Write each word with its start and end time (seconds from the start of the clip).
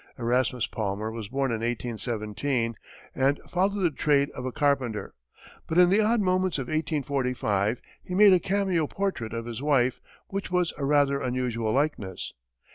Erasmus 0.17 0.65
Palmer 0.65 1.11
was 1.11 1.27
born 1.27 1.51
in 1.51 1.59
1817, 1.59 2.73
and 3.13 3.39
followed 3.47 3.75
the 3.81 3.91
trade 3.91 4.31
of 4.31 4.47
a 4.47 4.51
carpenter. 4.51 5.13
But 5.67 5.77
in 5.77 5.89
the 5.91 6.01
odd 6.01 6.21
moments 6.21 6.57
of 6.57 6.65
1845, 6.69 7.79
he 8.03 8.15
made 8.15 8.33
a 8.33 8.39
cameo 8.39 8.87
portrait 8.87 9.31
of 9.31 9.45
his 9.45 9.61
wife, 9.61 10.01
which 10.25 10.49
was 10.49 10.73
a 10.75 10.85
rather 10.85 11.21
unusual 11.21 11.71
likeness. 11.71 12.33